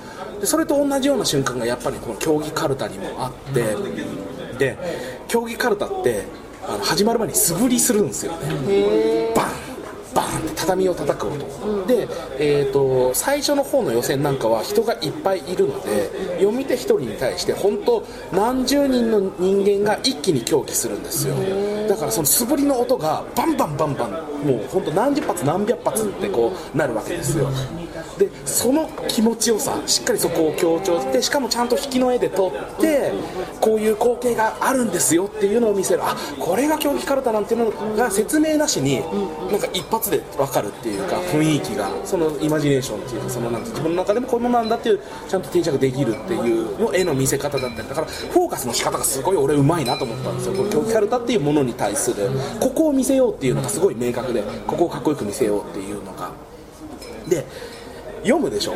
[0.44, 3.78] でそれと同じような瞬間がやっぱりこの競技かるたにもあって
[4.60, 4.78] で
[5.30, 6.26] 競技かるたって
[6.68, 9.32] あの始まる前に素振りするんですよね。
[9.34, 9.63] バン
[10.14, 12.08] バーンって畳を叩く音、で、
[12.40, 21.36] えーと、最初の方の予選なんかは人がいっぱいいるので読み手1人に対して本当何十人の人間が一気に狂気するんですよ。
[21.88, 24.12] だからその素振りの音がバンバンバンバン
[24.46, 27.50] もう本当何十発何百発ってこうなるわけですよ。
[28.18, 33.12] でその気持ちよさしっかりそこを強調してしかもちゃんと引きの絵で撮って
[33.60, 36.02] こういう光景があるんですよっていうのを見せる。
[36.04, 39.02] あこれが競技かるたなんていうのが説明なしに
[39.52, 50.54] なんか一発で分かるっていうか雰囲気がそのイマジネーションっていうかそのなんて自分の中でもこういうものなんだっていうちゃんと定着できるっていうの絵の見せ方だったりだからフォーカスの仕方がすごい俺うまいなと思ったんですよ。
[50.54, 56.32] この競技かるたっていうものに対するここを見せようっていうのがすごい明確でここをかっこよく見せようっていうのが。
[57.28, 57.46] で
[58.24, 58.76] 読むでしょ？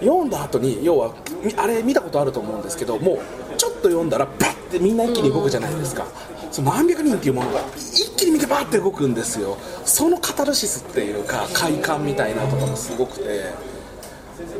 [0.00, 1.12] 読んだ後に要は
[1.56, 3.18] あれ見たことあると思うんですけどもう
[3.56, 6.06] ちょっと読んだらバッてみんな一気に動くじゃないですか
[6.50, 13.68] その何百人っていうものが一気に見てバーって動くんですよそのカタルシスっていうか快感みたいなとかもすごくて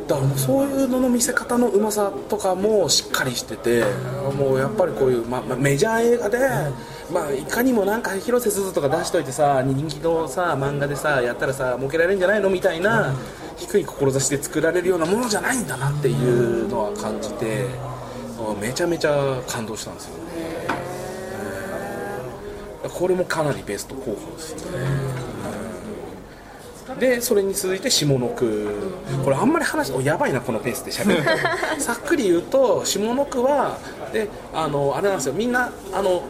[0.09, 3.85] だからもうそういうのの見せ方のうまさとかもしっかりしてて
[4.37, 6.39] もうやっぱりこういう、ままメジャー映画で、
[7.13, 13.15] まあ、いかにもなんか広瀬すずとか出しといてさ人気のさ漫画でさやったらさ儲けられるんじゃないのみたいな
[13.57, 17.67] 低い志で作られるようなものじゃないんだなっていうのは感じて
[18.61, 20.28] めちゃめちゃ感動したんですよね。
[22.83, 25.29] これもかなりベスト候補ですよね。
[26.99, 28.69] でそれに続いて下の句。
[29.25, 31.23] これあんまり話おやばいなこのペースでしゃべる。
[31.79, 33.79] さっくり言うと下の句は
[34.13, 35.35] であのあれなんですよ。
[35.35, 36.23] みんなあの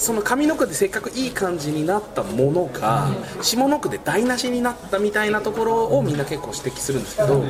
[0.00, 3.08] その上の句でせっかくいい感じになったものが
[3.42, 7.44] 下の句で台無しになったみたいなところをみんな結構指摘するんですけど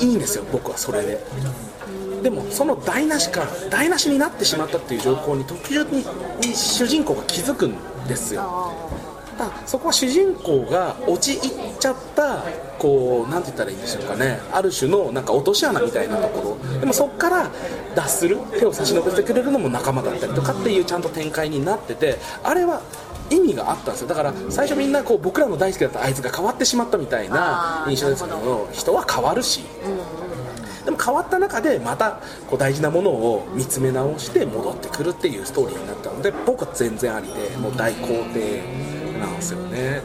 [0.00, 1.22] いいんですよ僕はそれで
[2.22, 6.04] でもその台無しか台無しになってしまったっていう状況に時々に
[6.54, 7.74] 主人公が気づくん
[8.06, 8.72] ですよ。
[9.38, 11.40] だそこは主人公が陥っ
[11.78, 12.44] ちゃった
[12.78, 14.38] こうなんて言ったらいいんでしょうかね。
[14.52, 16.80] ある種のなんか落とし穴みたいなところ。
[16.80, 17.50] でもそこから
[17.94, 22.82] 脱する手を差し伸べてくれるのも仲間だったりとかっていうちゃんと展開になっててあれは
[23.30, 24.08] 意味があったんですよ。
[24.08, 29.64] だから最初みんなこう僕らの大好きだったあいつが変わってしまったみたいな印象ですけど人は変わるし、
[30.90, 40.02] でも変わった中でまたこう大事なものを見つめ直して戻ってくるっていうストーリーになったので僕は全然ありでもう大肯定なんですよね。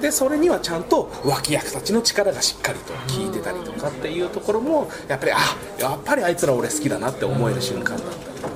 [0.00, 5.38] でそれにはちゃんと脇役たちの力がしっかりと効いてたりとかっていうところもやっぱりあ
[5.78, 8.55] やっぱりあいつら俺好きだなって思える瞬間だったりとか、う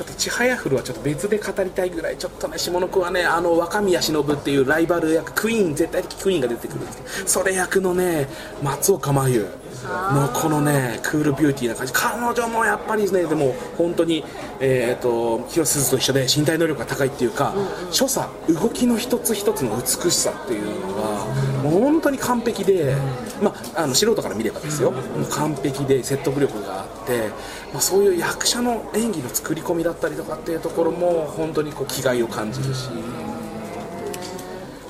[0.00, 8.26] ちょっとちはやふるはちょっと別で語りたいぐらいちょっとね下の句はねあの若宮忍っていうライバル役クイーン絶対的クイーンが出てくるんですけどそれ役のね
[8.62, 9.46] 松岡真優
[9.84, 11.92] のこのねクールビューティーな感じ。
[11.92, 14.24] 彼女もやっぱりねでも本当に
[14.62, 17.54] えーと、広瀬すずと一緒で身体能力が高いっていうか、
[17.90, 21.26] 所作動きの一つ一つの美しさっていうのが
[21.62, 22.94] 本当に完璧で、
[23.42, 24.90] まあ、あの素人から見ればですよ。
[24.90, 27.28] もう完璧で説得力があって、
[27.72, 32.88] まあ、そういう役者の演技の作り込みだったりとかっていうところも本当にこう気概を感じるし。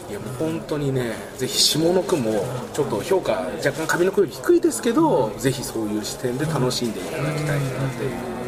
[0.09, 8.40] いやもう本当にね、ぜひ下の句もちょっと評価若干上の句より低いですけどぜひそういう視点で楽しんでいただきたいなっていう。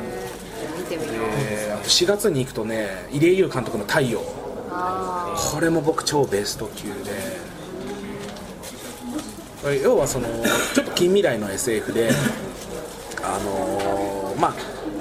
[1.37, 4.20] えー、4月に行くとね入江優監督の「太陽」
[5.52, 6.94] これも僕超ベスト級で
[9.83, 10.29] 要はその
[10.75, 12.11] ちょっと近未来の SF で
[13.22, 14.55] あのー、まあ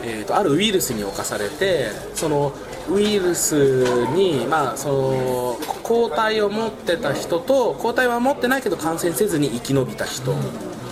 [0.04, 2.54] えーと、あるウイルスに侵されてその
[2.90, 10.34] ウイルスに、まあ、その抗体を持ってた人と抗体は持ってないけど感染せずに生き延びた人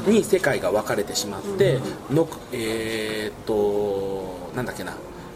[0.07, 1.79] に世界が分かれてしまって、
[2.09, 4.93] ノクえーとなんだっけな、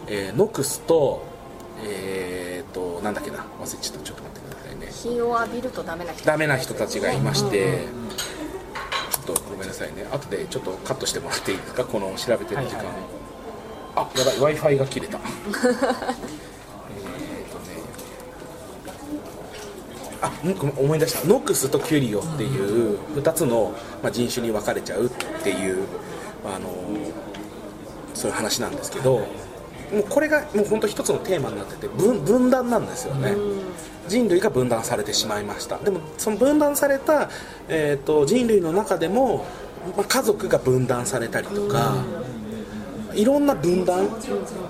[0.07, 1.25] えノクスと
[1.83, 4.87] えーとなんだっけな忘れちゃったちょっと待ってくださいね。
[4.91, 6.25] 日を浴びるとダメな人。
[6.25, 7.85] ダメな人たちがいまして、
[9.11, 10.05] ちょっとごめんなさいね。
[10.11, 12.95] 後でちょっとカットしてもらっていいですかこの調べてる時間、はいはい。
[13.95, 15.19] あやばい w i f i が切れた。
[15.19, 15.93] えーっとね。
[20.21, 20.31] あ
[20.79, 21.27] 思い出した。
[21.27, 25.09] ノクスとキュリオっていう2つの、まあ、人種に分かれちゃうっ
[25.43, 25.85] ていう
[26.45, 26.69] あの
[28.13, 29.27] そういう話なんですけど
[29.93, 33.35] もうこれがもう本当一つのテーマになってて分分断なんですよね。
[34.07, 35.77] 人類が分断されてしまいました。
[35.77, 37.29] でもその分断された、
[37.69, 39.45] えー、と人類の中でも、
[39.95, 41.95] まあ、家族が分断されたりとか
[43.15, 44.07] いろんな分断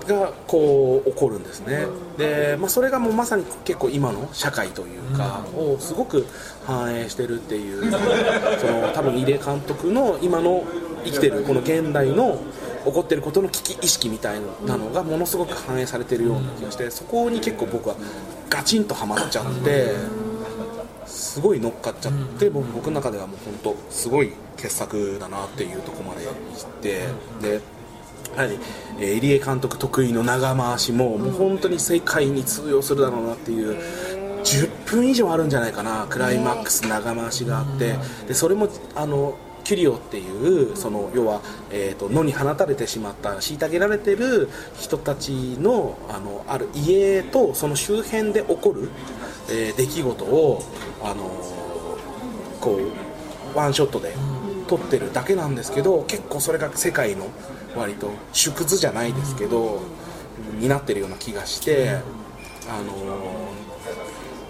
[0.06, 1.86] がこう起こるんですね。
[2.18, 6.26] で、まあ、それがもうまさに結構今の社会というかをすごく
[6.66, 10.64] 反映してるっていうその多分入江監督の今の
[11.04, 12.38] 生きてるこの現代の
[12.84, 17.96] 起こってることの危機意識みたいなのがものすごく反映されてるような気がしてそこに結構僕は
[18.48, 19.92] ガチンとはまっちゃって
[21.06, 26.34] すごい乗っかっちゃって僕の中ではもう本当すごい傑作だなっていうところまで行っ
[26.80, 27.02] て
[27.42, 27.60] でや
[28.36, 28.58] はい、
[28.98, 33.78] えー入江監督得意の長回しももう本当に世界に通用するだろうなっていう
[34.42, 44.48] 10分以上あるんじゃないかなクライマックス長回しがあってでそれもあのキュリオっていうその要は、えー、と野に放たれてしまった虐げられてる
[44.78, 48.90] 人たちのあのある家とその周辺で起こる、
[49.50, 50.62] えー出来事を
[51.02, 51.24] あの
[52.60, 52.78] こ
[53.54, 54.14] うワンショットで
[54.66, 57.26] 撮ってるだけなんですけど結構それが世界の
[57.76, 59.82] 割と縮図じゃないですけど
[60.58, 61.98] になってるような気がして
[62.68, 63.43] あの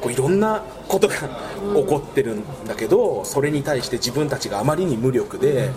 [0.05, 5.71] こういろんなことが起こってるんだけどそれに対して自分たちがあまりに無力で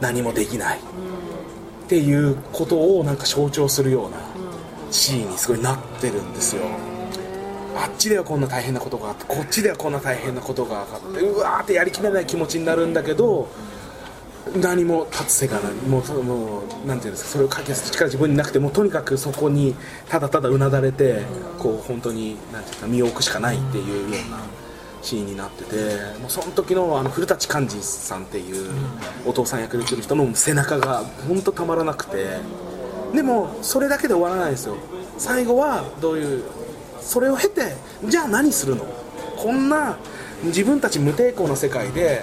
[0.00, 0.78] 何もできない。
[0.78, 4.18] っていうことをなんか象徴するような
[4.90, 6.62] シーンにすごいなってるんですよ。
[7.76, 13.48] あっちではこんな大変なことがあってこっちではこんな大変なことがあってうわーってやりきれない気持ちになるんだけど
[14.56, 19.74] 何も立つ瀬がないもうもうなんていうんですかそれを解決する力自分になくてもとにかくそこに
[20.08, 21.22] ただただうなだれて
[21.58, 24.38] こう本当になんていうか身を置くしかないっていうような
[25.02, 25.74] シーンになってて
[26.20, 28.70] もうその時のあの古舘寛治さんっていう
[29.26, 32.26] お父さん役で来る人の背中が本当たまらなくて。
[33.08, 34.50] でもそれだけで終わらない。
[34.50, 34.76] ですよ
[35.16, 36.44] 最後はどういう
[37.00, 38.84] それを経てじゃあ何するの？
[39.38, 39.96] こんな
[40.44, 42.22] 自分たち無抵抗な世界で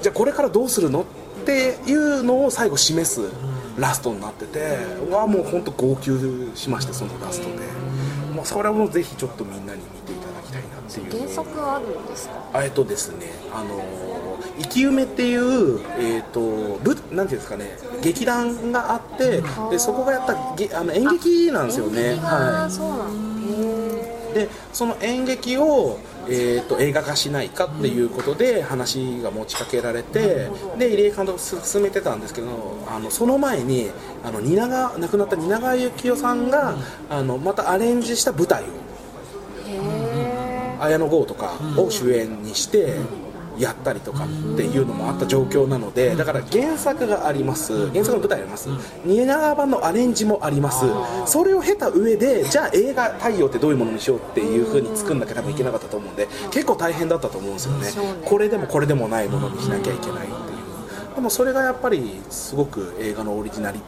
[0.00, 1.02] じゃあこれからどうするの？
[1.02, 1.04] っ
[1.46, 3.30] ていうのを最後示す
[3.78, 4.76] ラストになってて
[5.08, 6.10] うわもう本当号泣
[6.54, 7.64] しましてそのラストで。
[8.34, 11.10] もうそれはもうぜひちょっとみんなに見ていただきたいなっていう。
[11.26, 12.34] 原作はあるんですか？
[12.52, 14.16] あえっとですね、あのー
[14.58, 16.40] 生き埋めっていう、えっと
[16.82, 22.00] ぶなんていうんですかね、劇団があって、でそこがやったげあの演劇なんですよね。
[22.00, 23.25] 演劇がはそうなのへい。
[24.36, 33.90] でその演劇を、えっと映画化しないかっていうことで話が持ちかけられて、で入江監督進めてたんですけど、あのその前に
[34.22, 36.76] あの蜷川亡くなった蜷川幸雄さんが、
[37.08, 38.66] あのまたアレンジした舞台を。
[39.68, 42.96] え綾野剛とかを主演にして
[43.58, 47.88] やったりとかっていうのもあった状況なのでだから原作があります。
[47.90, 48.68] 原作の舞台あります。
[49.04, 50.84] 蜷川版のアレンジもあります。
[51.26, 57.88] それを経た上でじゃあ映画太陽ってどういうものにしようっていう風に作んなきゃ多分いけなかったと思うんで結構大変だったと思うんですよね。
[58.24, 61.14] これでもこれでもないものにしなきゃいけないっていう。
[61.14, 63.84] でもそれがやっぱりすごく映画のオリジナリテ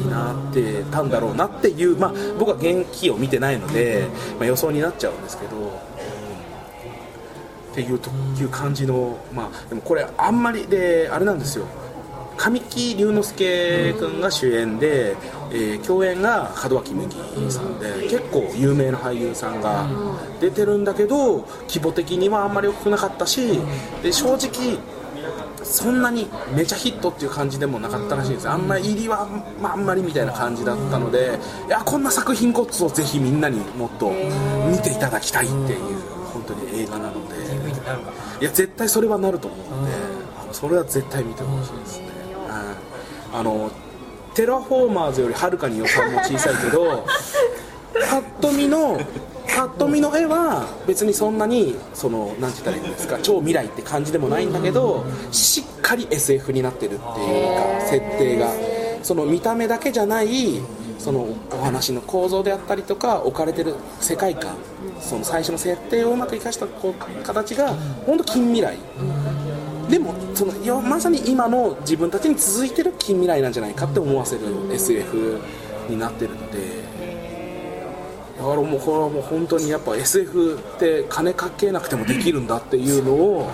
[0.00, 6.25] ィになってたんだろうなっていう、まあ、僕は原気を見てないので、まあ、予想になっちゃうんですけど、うん
[7.76, 8.10] っていうと
[8.40, 11.66] いう感じの、まあ、でもこれあんまりであれなんですよ。
[12.38, 15.16] 神木隆之介君が主演で、
[15.50, 17.16] えー共演が門脇麦
[17.50, 19.86] さんで結構有名な俳優さんが
[20.40, 23.58] 出てるんだけど規模的にはあんまり大きくなかったし
[24.02, 24.78] で正直
[25.62, 29.26] そんなにめちゃヒットっていう感じでもなかったらしいんですあんまり入りは、
[29.60, 34.10] まあ、あんまりみたいな感じだったのでいやこんな作品こそぜひみんなにもっと
[34.70, 37.35] 見ていただきたいっていう本当に映画なので
[38.40, 39.94] いや絶対それはなると思うので
[40.40, 42.06] あのそれは絶対見てほしいですね。
[42.48, 42.74] は
[43.34, 43.38] い。
[43.38, 43.70] あの
[44.34, 47.06] テラフォーマーズよりはるかに予算も小さいけど
[48.10, 49.00] パッと見の
[49.48, 58.76] パッと見の絵は別にそんなにそのなんて言ったらいいんですか超未来って感じでもないんだけどしっかり SF になってるっていうか設定が。
[59.06, 60.60] その見た目だけじゃない
[60.98, 64.56] そのお話の構造であったりとか置かれてる世界観
[65.00, 67.74] その最初の設定をうまく生かしたこう形が
[68.06, 68.76] 本当近未来。
[69.88, 74.42] でもそのいやまさに今の自分たちに続いてる近未来なんじゃないかって思わせる
[74.72, 75.40] SF
[75.88, 76.86] になってるので。
[78.36, 83.50] だからもうこれはもう本当にやっぱ SF って金かけなくてもできるんだっていうのを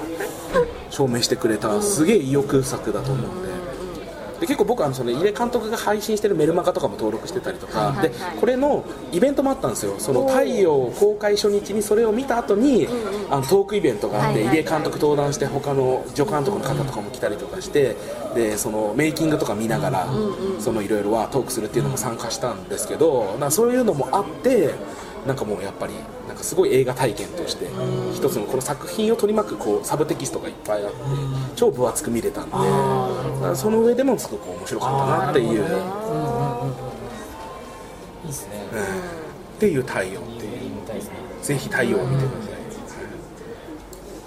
[0.90, 3.51] 証明してくれたすげえ意欲作だと思うんで。
[4.42, 9.94] で結構僕はあのその入江監督が配信してるメルマガとかも登録してたりとか、でこれのイベントもあったんですよ。
[10.00, 12.88] その太陽公開初日にそれを見た後に、
[13.30, 14.64] あのトークイベントがあって、はいはいはい。
[14.64, 17.94] 入江監督登壇して他の助監督の方とかも来たりとかして
[18.34, 20.08] でそのメイキングとか見ながら、
[20.58, 24.74] そのいろいろはトークするっていうのも参加したんですけどなそういうのもあって
[25.24, 25.94] なんかもうやっぱり
[26.42, 27.66] かすごい映画体験として
[28.14, 30.96] 一つのこの作品を取り巻くこうサブテキストがいっぱいあって
[31.56, 35.62] 超分厚く見れたんでその上でもすごく面白かったなっていう。
[38.22, 38.54] いいですね。
[39.56, 40.52] っていう太陽っていう。
[41.42, 42.51] ぜひ太陽を見てください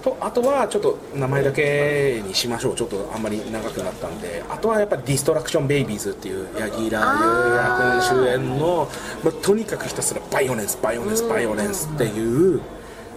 [0.06, 2.76] とあとはちょっと名前だけにしましょう。
[2.76, 4.43] ちょっとあんまり長くなったんで。
[4.47, 7.26] あとはやっぱり「ディストラクション・ベイビーズ」っていう柳楽優
[7.56, 8.88] 弥君主演の、
[9.24, 12.62] まあ、とにかくひたすらバイオレンスバイオレンスバイオレンスっていう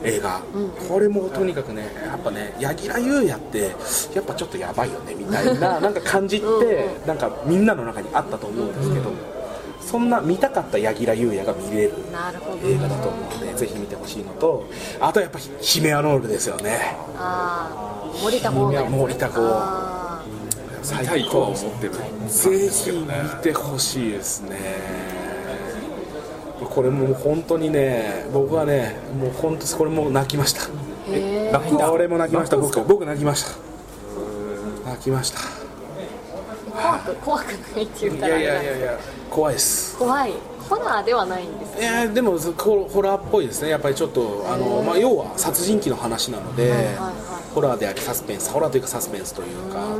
[0.05, 0.41] 映画、
[0.89, 3.74] これもとにかくねやっぱね柳楽優弥って
[4.14, 9.11] やっぱちょっとやばいよねみたいな なんか感じってなんかみんなの中にあったと思うんですけど、
[9.89, 11.93] そんな見たかった柳楽優弥が見れる
[12.62, 14.66] 映画だと思うのでぜひ見てほしいのと
[15.01, 16.95] あとやっぱヒメアノールですよね。
[17.16, 17.70] あ
[18.05, 19.34] あ森田剛森田剛。
[19.41, 20.22] あ
[20.82, 21.93] 最見たいとは思ってる
[22.28, 23.07] ぜひ見
[23.43, 24.59] てほしいですね。
[26.61, 30.68] これもう本当にね僕はねもう本当これも泣きました。
[31.11, 32.59] え泣いた俺も泣きました。
[32.59, 33.53] 僕僕泣きました。
[34.84, 35.68] 泣きました
[36.79, 38.99] 怖く怖くないって言ったらあれだやいやいや
[39.31, 39.99] 怖いです。
[39.99, 40.33] 怖い。
[40.68, 41.81] ホラーではないんです。
[41.81, 43.70] いやでもホホラーっぽいですね。
[43.70, 49.97] やっぱりちょっとあの、まあ、要は殺人鬼の話なので、はいホラーでありサスペンスホラーというかサスペンスというか。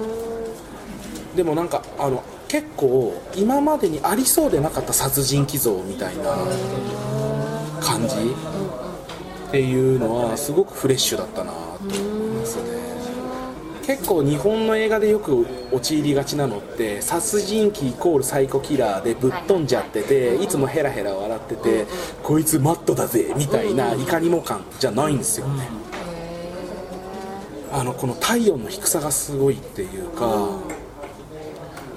[1.35, 6.37] でもなんかあの結構今までにありそうでなかった殺人鬼像みたいな
[7.81, 8.17] 感じ
[9.49, 12.18] っていうのはすごくフレッシュだったなと
[13.89, 21.87] 結構日本の映画でよく陥りがちなのって殺人鬼イコールサイコキラーでぶっ飛んじゃってていつもヘラヘラ笑ってて
[22.23, 25.47] こいつマットだぜみたいないかにも感じゃないんですよ。
[25.47, 25.71] ね
[27.73, 30.51] あのこの体温の低さがすごいっていうか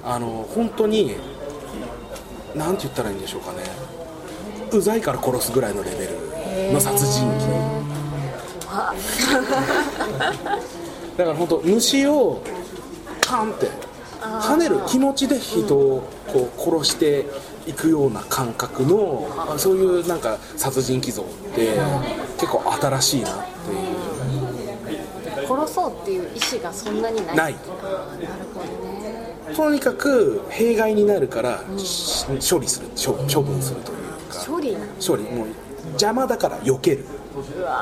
[0.02, 1.14] あの本当に
[2.54, 3.58] なんて言ったらいいんでしょうかね。
[4.72, 6.06] うざいから殺すぐらいのレベ
[6.66, 7.36] ルの殺人鬼
[11.16, 12.42] だから本当虫を
[13.20, 13.68] カンって
[14.20, 17.26] 跳ねる気持ちで人をこう殺して
[17.66, 21.78] いくような感覚のあそういうなんか殺人鬼像って
[22.38, 24.02] 結構新しいなっていう。
[25.46, 27.52] 殺そうっていう意思がそんなにないない。
[27.52, 27.64] なる
[28.54, 28.66] ほど
[29.00, 29.56] ね。
[29.56, 33.98] とにかく弊害になるから、し処理する処処分するという
[34.32, 34.46] か。
[34.46, 34.76] 処理？
[35.04, 35.24] 処理。
[35.24, 35.48] もう
[35.88, 37.04] 邪魔だから避ける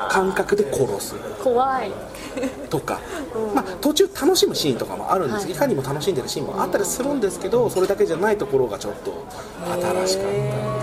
[0.09, 1.91] 感覚で殺す怖い。
[2.69, 2.99] とか、
[3.53, 9.25] まあ、途中楽しむシーンとかもあるんです、い、かにも楽しんでるシーンもあったりするんですけどそれだけじゃないところがちょっと
[9.65, 10.25] 新しかっ
[10.77, 10.80] た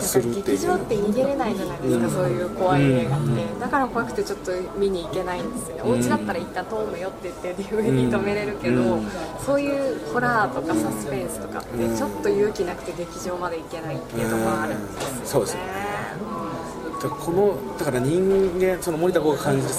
[0.00, 5.76] するっていう劇場って逃げれないじゃないですか、そういう怖い映画って、だから怖くてちょっと見に行けないんですよ。
[5.76, 8.98] ね、お家だったら一旦遠むよって言って DVD 止めれるけど、
[9.44, 15.58] そういうホラーとかサスペンスとかってちょっと勇気なくて劇場まで行けないっていうところあるんですよね、そうですよ
[17.00, 19.72] だこのだから人間その森田剛が感じる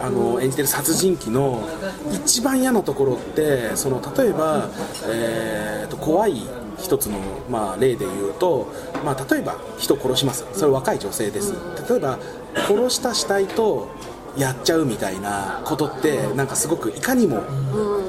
[0.00, 1.68] あの演じてる殺人鬼の
[2.12, 4.68] 一番嫌なところってその例えば、
[5.08, 6.42] えーと怖い
[6.78, 7.18] 一つの、
[7.50, 8.68] まあ、例で言うと、
[9.04, 10.46] まあ、例えば人を殺します。
[10.52, 11.54] それは若い女性です。
[11.88, 12.18] 例えば
[12.66, 13.88] 殺した死体と
[14.36, 17.42] やっちゃうみたいなことってなんかすごくいかにも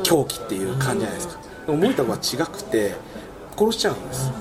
[0.03, 1.39] 狂気っていう感じじゃないですか。
[1.65, 2.95] でも森は違くて
[3.57, 4.31] 殺しちゃうんです。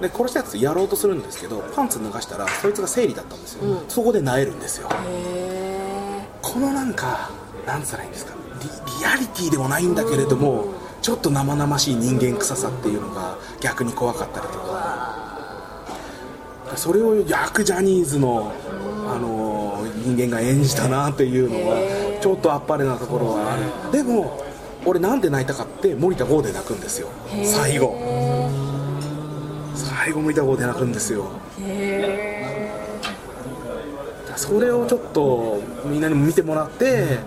[0.00, 4.88] で殺したやつやろうとするんですけどパンツ脱がしたらそいつが生理だったんですよ、そこで萎えるんですよ。
[6.40, 7.30] このなんか
[7.66, 8.34] なんつったらいいんですか。
[8.60, 8.68] リ
[9.00, 10.66] リアリティでもないんだけれども、
[11.00, 15.28] ちょっと生々しい人間臭さっていうのが逆に怖かったりとか。
[16.76, 18.52] それをよくジャニーズの、
[19.08, 23.92] あの人間が演じたなっていうのはちょっとあっぱれなところはある。
[23.92, 24.44] でも
[24.84, 27.08] 俺なんで泣いたかって森田剛で泣くんですよ。
[27.44, 27.96] 最後。
[29.74, 31.24] 最後森田剛で泣くんですよ。
[34.36, 37.18] それをちょっとみんなにも見てもらって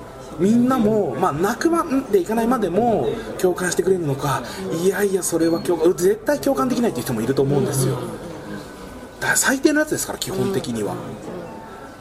[0.41, 4.41] みんなも、まあ、泣くまでいかないまでも共感してくれるのか
[4.83, 7.95] いやいやそれは共感絶対共感できないっていう人もいると思うんですよ。
[9.19, 10.95] だから最低のやつですから基本的には。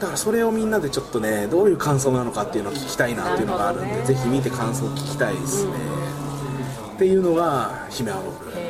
[0.01, 5.73] だからそれをみんなでちょっとねどういう感想なのかっていうのを聞きたいなっていうのがあるんで、ぜひ見て感想を聞きたいですね、
[6.95, 8.70] っていうのが姫は僕へ